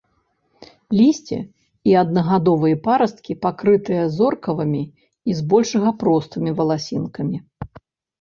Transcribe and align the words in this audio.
Лісце 0.99 1.35
і 1.89 1.91
аднагадовыя 2.03 2.79
парасткі 2.87 3.35
пакрытыя 3.43 4.03
зоркавымі 4.15 4.81
і 5.33 5.37
збольшага 5.41 5.89
простымі 6.05 6.49
валасінкамі. 6.61 7.37